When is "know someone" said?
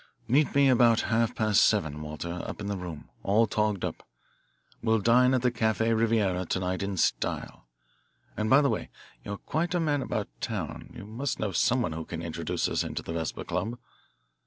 11.39-11.91